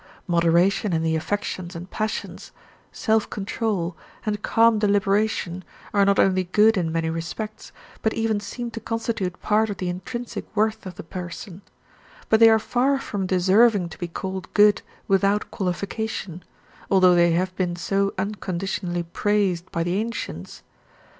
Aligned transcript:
Moderation 0.25 0.93
in 0.93 1.03
the 1.03 1.15
affections 1.15 1.75
and 1.75 1.87
passions, 1.91 2.51
self 2.91 3.29
control, 3.29 3.95
and 4.25 4.41
calm 4.41 4.79
deliberation 4.79 5.63
are 5.93 6.03
not 6.05 6.17
only 6.17 6.45
good 6.45 6.75
in 6.75 6.91
many 6.91 7.07
respects, 7.07 7.71
but 8.01 8.11
even 8.15 8.39
seem 8.39 8.71
to 8.71 8.79
constitute 8.79 9.39
part 9.43 9.69
of 9.69 9.77
the 9.77 9.89
intrinsic 9.89 10.43
worth 10.55 10.87
of 10.87 10.95
the 10.95 11.03
person; 11.03 11.61
but 12.29 12.39
they 12.39 12.49
are 12.49 12.57
far 12.57 12.97
from 12.97 13.27
deserving 13.27 13.89
to 13.89 13.99
be 13.99 14.07
called 14.07 14.51
good 14.55 14.81
without 15.07 15.51
qualification, 15.51 16.43
although 16.89 17.13
they 17.13 17.33
have 17.33 17.55
been 17.55 17.75
so 17.75 18.11
unconditionally 18.17 19.03
praised 19.03 19.71
by 19.71 19.83
the 19.83 19.97
ancients. 19.99 20.63